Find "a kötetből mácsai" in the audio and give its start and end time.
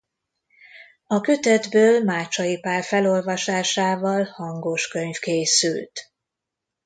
1.07-2.59